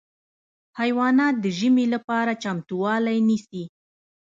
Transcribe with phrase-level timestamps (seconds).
[0.79, 3.63] حیوانات د ژمي لپاره چمتووالی نیسي.